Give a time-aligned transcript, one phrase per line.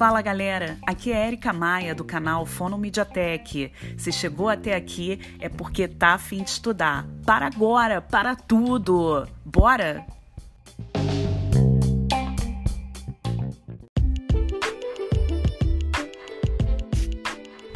[0.00, 3.70] Fala galera, aqui é Erika Maia do canal Fono Mediatek.
[3.98, 7.06] Se chegou até aqui é porque tá afim de estudar.
[7.26, 9.28] Para agora, para tudo!
[9.44, 10.06] Bora!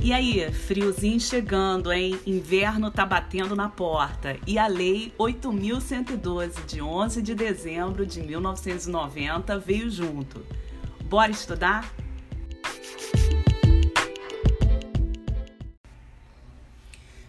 [0.04, 2.20] E aí, friozinho chegando, hein?
[2.26, 4.38] Inverno tá batendo na porta.
[4.46, 10.44] E a Lei 8112, de 11 de dezembro de 1990, veio junto.
[11.04, 11.90] Bora estudar?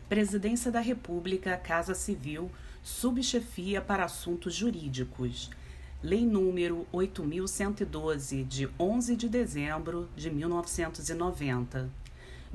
[0.10, 2.52] Presidência da República, Casa Civil,
[2.84, 5.50] Subchefia para Assuntos Jurídicos.
[6.04, 12.04] Lei número 8112, de 11 de dezembro de 1990.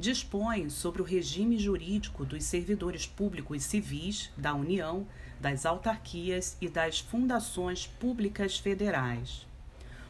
[0.00, 5.06] Dispõe sobre o regime jurídico dos servidores públicos civis da União,
[5.38, 9.46] das autarquias e das fundações públicas federais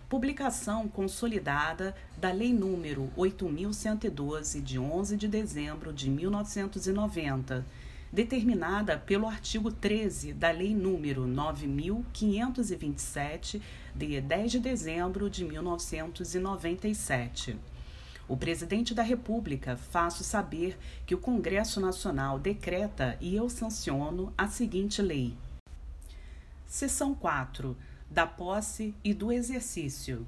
[0.09, 7.65] publicação consolidada da Lei número 8112 de 11 de dezembro de 1990,
[8.13, 13.63] determinada pelo artigo 13 da Lei número 9527
[13.95, 17.57] de 10 de dezembro de 1997.
[18.31, 24.47] O presidente da República faço saber que o Congresso Nacional decreta e eu sanciono a
[24.47, 25.37] seguinte lei.
[26.65, 27.77] Seção 4
[28.09, 30.25] da posse e do exercício.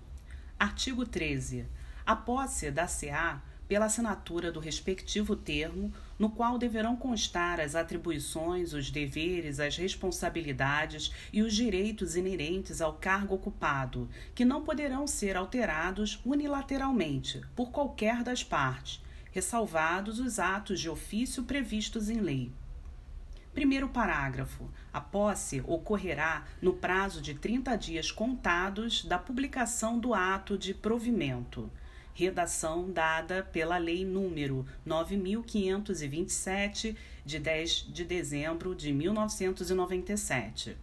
[0.59, 1.65] Artigo 13.
[2.05, 8.73] A posse da CA pela assinatura do respectivo termo, no qual deverão constar as atribuições,
[8.73, 15.37] os deveres, as responsabilidades e os direitos inerentes ao cargo ocupado, que não poderão ser
[15.37, 22.53] alterados unilateralmente por qualquer das partes, ressalvados os atos de ofício previstos em lei.
[23.53, 24.71] Primeiro parágrafo.
[24.93, 31.69] A posse ocorrerá no prazo de 30 dias contados da publicação do ato de provimento.
[32.15, 40.77] Redação dada pela Lei número 9527 de 10 de dezembro de 1997.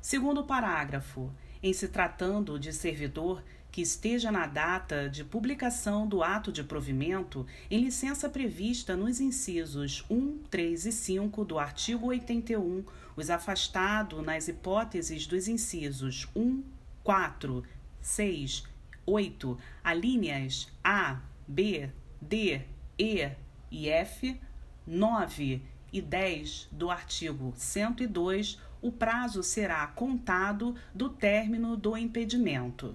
[0.00, 1.30] Segundo parágrafo.
[1.62, 7.46] Em se tratando de servidor que esteja na data de publicação do ato de provimento
[7.70, 12.84] em licença prevista nos incisos 1, 3 e 5 do artigo 81,
[13.16, 16.62] os afastados nas hipóteses dos incisos 1,
[17.02, 17.64] 4,
[18.02, 18.64] 6,
[19.06, 21.90] 8, alíneas A, B,
[22.20, 22.62] D,
[22.98, 23.30] E
[23.70, 24.38] e F,
[24.86, 32.94] 9 e 10 do artigo 102, o prazo será contado do término do impedimento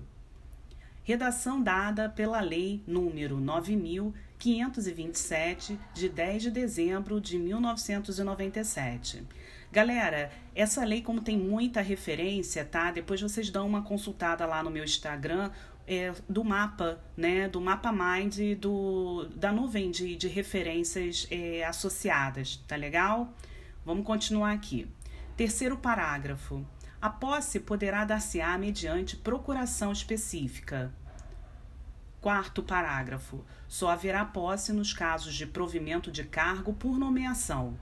[1.08, 9.24] redação dada pela Lei número 9527 de 10 de dezembro de 1997.
[9.72, 12.92] Galera, essa lei como tem muita referência, tá?
[12.92, 15.50] Depois vocês dão uma consultada lá no meu Instagram
[15.88, 17.48] é, do mapa, né?
[17.48, 23.34] Do mapa Mind do, da nuvem de, de referências é, associadas, tá legal?
[23.86, 24.86] Vamos continuar aqui.
[25.38, 26.66] Terceiro parágrafo.
[27.02, 30.92] A posse poderá dar-se-á mediante procuração específica.
[32.20, 33.46] Quarto parágrafo.
[33.68, 37.78] Só haverá posse nos casos de provimento de cargo por nomeação.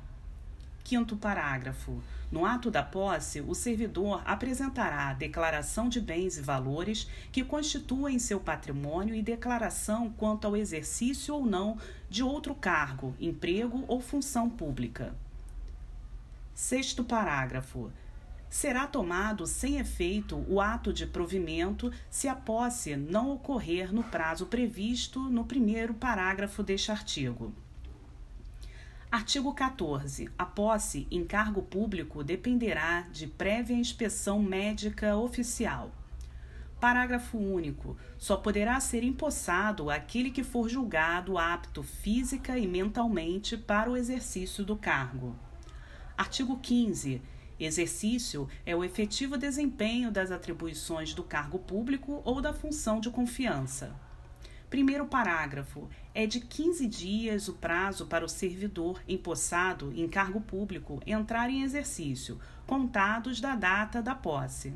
[0.85, 2.00] Quinto parágrafo.
[2.31, 8.40] No ato da posse, o servidor apresentará declaração de bens e valores que constituem seu
[8.40, 15.16] patrimônio e declaração quanto ao exercício ou não de outro cargo, emprego ou função pública.
[16.53, 17.91] Sexto parágrafo
[18.47, 24.45] será tomado sem efeito o ato de provimento se a posse não ocorrer no prazo
[24.45, 27.51] previsto no primeiro parágrafo deste artigo.
[29.16, 30.30] Artigo 14.
[30.38, 35.90] A posse em cargo público dependerá de prévia inspeção médica oficial.
[36.81, 37.96] Parágrafo único.
[38.18, 44.66] Só poderá ser empossado aquele que for julgado apto física e mentalmente para o exercício
[44.66, 45.34] do cargo.
[46.18, 47.22] Artigo 15
[47.58, 53.95] Exercício é o efetivo desempenho das atribuições do cargo público ou da função de confiança.
[54.75, 55.88] Primeiro parágrafo.
[56.13, 61.63] É de 15 dias o prazo para o servidor empossado em cargo público entrar em
[61.63, 62.38] exercício,
[62.68, 64.74] contados da data da posse.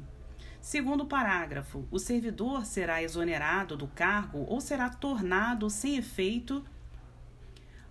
[0.61, 1.85] Segundo parágrafo.
[1.91, 6.63] O servidor será exonerado do cargo ou será tornado sem efeito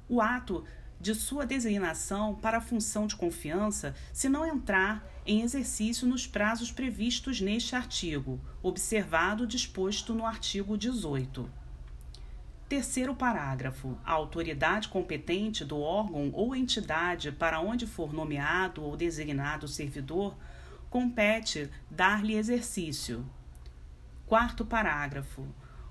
[0.08, 0.64] o ato
[0.99, 6.72] de sua designação para a função de confiança se não entrar em exercício nos prazos
[6.72, 11.57] previstos neste artigo, observado disposto no artigo 18.
[12.69, 13.97] Terceiro parágrafo.
[14.05, 20.37] A autoridade competente do órgão ou entidade para onde for nomeado ou designado o servidor
[20.91, 23.25] compete dar-lhe exercício.
[24.26, 25.47] Quarto parágrafo.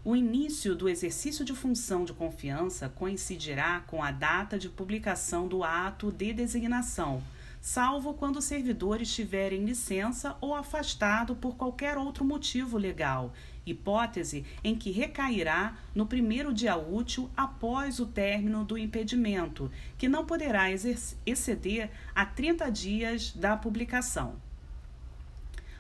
[0.05, 5.63] O início do exercício de função de confiança coincidirá com a data de publicação do
[5.63, 7.23] ato de designação,
[7.67, 13.33] salvo quando o servidor estiver em licença ou afastado por qualquer outro motivo legal,
[13.65, 20.25] hipótese em que recairá no primeiro dia útil após o término do impedimento, que não
[20.25, 24.35] poderá exceder a 30 dias da publicação.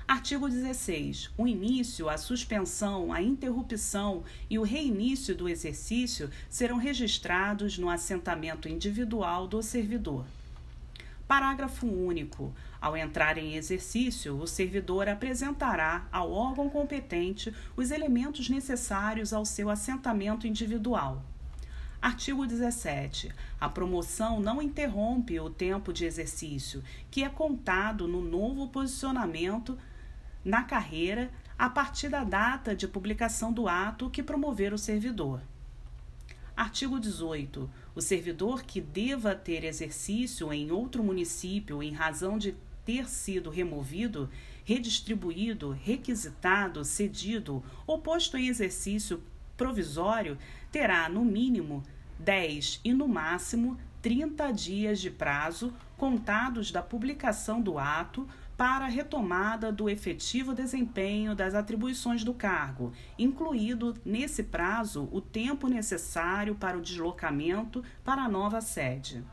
[0.05, 1.29] Artigo 16.
[1.37, 8.67] O início, a suspensão, a interrupção e o reinício do exercício serão registrados no assentamento
[8.67, 10.25] individual do servidor.
[11.27, 12.53] Parágrafo único.
[12.79, 19.69] Ao entrar em exercício, o servidor apresentará ao órgão competente os elementos necessários ao seu
[19.69, 21.21] assentamento individual.
[22.01, 23.33] Artigo 17.
[23.59, 29.77] A promoção não interrompe o tempo de exercício, que é contado no novo posicionamento
[30.45, 35.41] na carreira a partir da data de publicação do ato que promover o servidor.
[36.55, 37.69] Artigo 18.
[37.97, 42.53] O servidor que deva ter exercício em outro município em razão de
[42.85, 44.29] ter sido removido,
[44.63, 49.23] redistribuído, requisitado, cedido ou posto em exercício
[49.57, 50.37] provisório
[50.71, 51.83] terá, no mínimo,
[52.19, 58.89] 10 e, no máximo, 30 dias de prazo contados da publicação do ato para a
[58.89, 66.77] retomada do efetivo desempenho das atribuições do cargo, incluído nesse prazo o tempo necessário para
[66.77, 69.23] o deslocamento para a nova sede.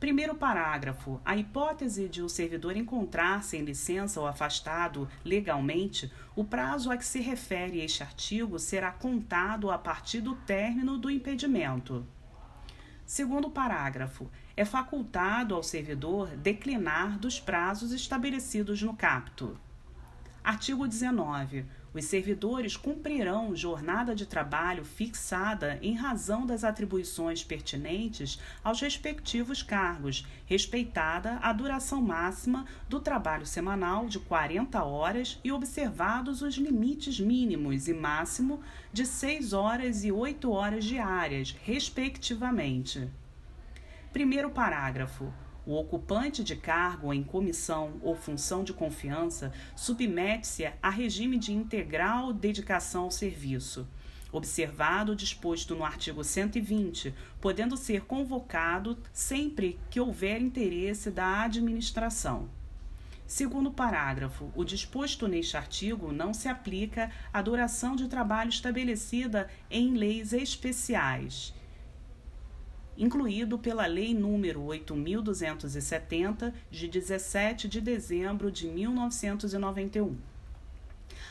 [0.00, 1.20] Primeiro parágrafo.
[1.24, 7.06] A hipótese de o servidor encontrar-se em licença ou afastado legalmente, o prazo a que
[7.06, 12.04] se refere este artigo será contado a partir do término do impedimento.
[13.12, 19.60] Segundo parágrafo é facultado ao servidor declinar dos prazos estabelecidos no capto.
[20.44, 21.64] Artigo 19.
[21.94, 30.26] Os servidores cumprirão jornada de trabalho fixada em razão das atribuições pertinentes aos respectivos cargos,
[30.44, 37.86] respeitada a duração máxima do trabalho semanal de 40 horas e observados os limites mínimos
[37.86, 38.60] e máximo
[38.92, 43.08] de 6 horas e 8 horas diárias, respectivamente.
[44.12, 45.32] Primeiro parágrafo.
[45.64, 52.32] O ocupante de cargo em comissão ou função de confiança submete-se a regime de integral
[52.32, 53.86] dedicação ao serviço,
[54.32, 62.50] observado o disposto no artigo 120, podendo ser convocado sempre que houver interesse da administração.
[63.24, 69.94] Segundo parágrafo, o disposto neste artigo não se aplica à duração de trabalho estabelecida em
[69.94, 71.54] leis especiais
[72.96, 80.16] incluído pela Lei número 8270 de 17 de dezembro de 1991.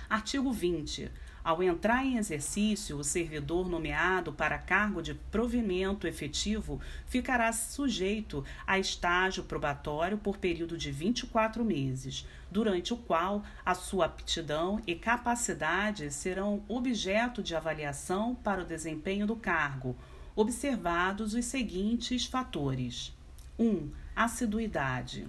[0.09, 1.11] Artigo 20.
[1.43, 8.77] Ao entrar em exercício, o servidor nomeado para cargo de provimento efetivo ficará sujeito a
[8.77, 16.11] estágio probatório por período de 24 meses, durante o qual a sua aptidão e capacidade
[16.11, 19.95] serão objeto de avaliação para o desempenho do cargo,
[20.35, 23.15] observados os seguintes fatores:
[23.57, 23.65] 1.
[23.65, 25.27] Um, assiduidade.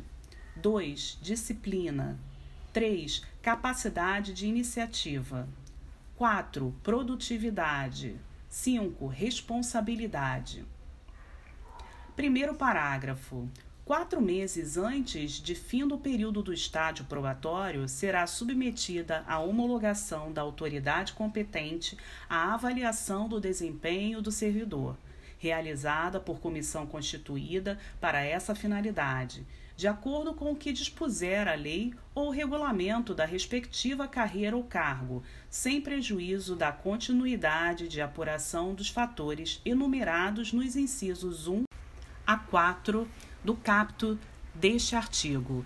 [0.56, 1.18] 2.
[1.22, 2.18] Disciplina.
[2.72, 3.22] 3.
[3.40, 5.48] Capacidade de iniciativa.
[6.16, 6.74] 4.
[6.82, 8.16] Produtividade.
[8.48, 9.06] 5.
[9.06, 10.64] Responsabilidade.
[12.14, 13.48] Primeiro parágrafo.
[13.92, 20.40] Quatro meses antes de fim do período do estádio probatório, será submetida à homologação da
[20.40, 24.96] autoridade competente a avaliação do desempenho do servidor,
[25.38, 29.46] realizada por comissão constituída para essa finalidade,
[29.76, 35.22] de acordo com o que dispuser a lei ou regulamento da respectiva carreira ou cargo,
[35.50, 41.64] sem prejuízo da continuidade de apuração dos fatores enumerados nos incisos 1
[42.26, 43.06] a 4
[43.44, 44.18] do capto
[44.54, 45.64] deste artigo.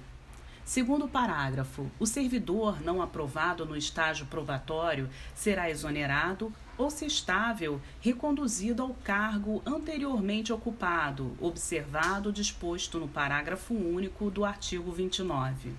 [0.64, 8.82] Segundo parágrafo, o servidor não aprovado no estágio probatório será exonerado ou, se estável, reconduzido
[8.82, 15.72] ao cargo anteriormente ocupado, observado o disposto no parágrafo único do artigo 29.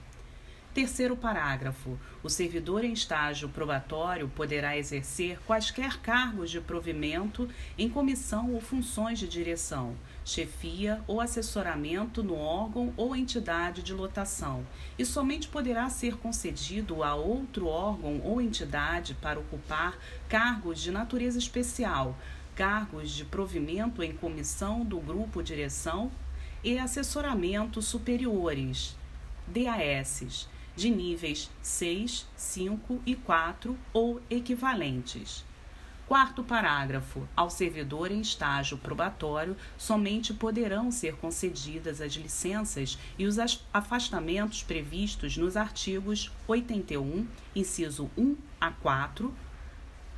[0.73, 1.97] Terceiro parágrafo.
[2.21, 9.17] O servidor em estágio probatório poderá exercer quaisquer cargos de provimento em comissão ou funções
[9.17, 9.95] de direção,
[10.27, 14.67] chefia ou assessoramento no órgão ou entidade de lotação,
[14.99, 21.39] e somente poderá ser concedido a outro órgão ou entidade para ocupar cargos de natureza
[21.39, 22.13] especial,
[22.55, 26.11] cargos de provimento em comissão do grupo direção
[26.61, 28.97] e assessoramento superiores,
[29.47, 35.45] DAS de níveis 6, 5 e 4 ou equivalentes.
[36.07, 37.27] Quarto parágrafo.
[37.35, 43.37] Ao servidor em estágio probatório, somente poderão ser concedidas as licenças e os
[43.73, 49.33] afastamentos previstos nos artigos 81, inciso 1 a 4,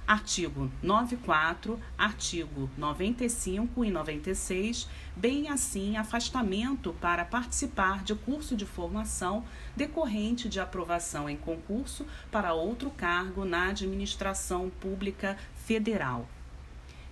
[0.10, 9.46] artigo 94, artigo 95 e 96, bem assim afastamento para participar de curso de formação
[9.76, 16.28] decorrente de aprovação em concurso para outro cargo na administração pública federal.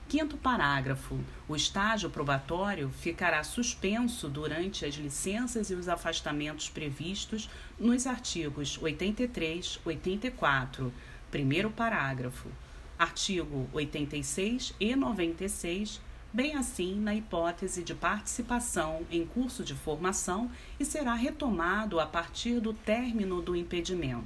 [0.09, 1.19] Quinto parágrafo.
[1.47, 7.47] O estágio probatório ficará suspenso durante as licenças e os afastamentos previstos
[7.79, 10.91] nos artigos 83, 84.
[11.29, 12.49] Primeiro parágrafo
[12.97, 16.01] artigo 86 e 96,
[16.33, 20.49] bem assim na hipótese de participação em curso de formação
[20.79, 24.25] e será retomado a partir do término do impedimento.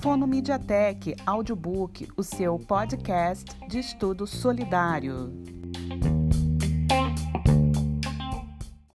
[0.00, 5.59] Fono Mediatek Audiobook, o seu podcast de estudo solidário.